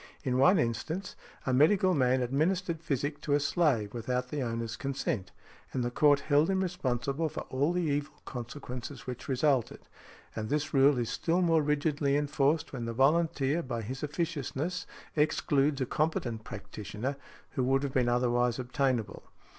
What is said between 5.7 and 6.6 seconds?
and the court held